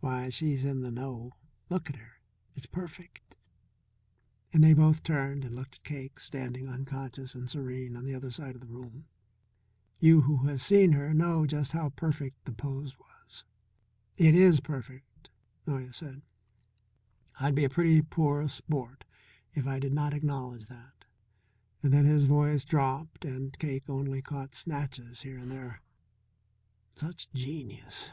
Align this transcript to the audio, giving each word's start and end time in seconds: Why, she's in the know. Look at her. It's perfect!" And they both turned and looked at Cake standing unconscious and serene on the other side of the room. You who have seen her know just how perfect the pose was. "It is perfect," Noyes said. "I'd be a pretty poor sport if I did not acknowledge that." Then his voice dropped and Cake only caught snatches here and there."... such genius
Why, 0.00 0.30
she's 0.30 0.64
in 0.64 0.80
the 0.80 0.90
know. 0.92 1.34
Look 1.68 1.90
at 1.90 1.96
her. 1.96 2.20
It's 2.54 2.64
perfect!" 2.64 3.36
And 4.54 4.64
they 4.64 4.72
both 4.72 5.02
turned 5.02 5.44
and 5.44 5.54
looked 5.54 5.74
at 5.74 5.84
Cake 5.84 6.18
standing 6.18 6.66
unconscious 6.66 7.34
and 7.34 7.50
serene 7.50 7.94
on 7.94 8.04
the 8.04 8.14
other 8.14 8.30
side 8.30 8.54
of 8.54 8.62
the 8.62 8.66
room. 8.68 9.06
You 10.00 10.22
who 10.22 10.46
have 10.48 10.62
seen 10.62 10.92
her 10.92 11.12
know 11.12 11.46
just 11.46 11.72
how 11.72 11.90
perfect 11.90 12.44
the 12.46 12.52
pose 12.52 12.98
was. 12.98 13.44
"It 14.16 14.34
is 14.34 14.60
perfect," 14.60 15.28
Noyes 15.66 15.96
said. 15.96 16.22
"I'd 17.38 17.56
be 17.56 17.64
a 17.64 17.68
pretty 17.70 18.00
poor 18.00 18.48
sport 18.48 19.04
if 19.52 19.66
I 19.66 19.78
did 19.78 19.92
not 19.92 20.14
acknowledge 20.14 20.66
that." 20.66 21.04
Then 21.82 22.06
his 22.06 22.24
voice 22.24 22.64
dropped 22.64 23.26
and 23.26 23.56
Cake 23.58 23.90
only 23.90 24.22
caught 24.22 24.54
snatches 24.54 25.20
here 25.22 25.38
and 25.38 25.50
there."... 25.50 25.82
such 26.96 27.30
genius 27.32 28.10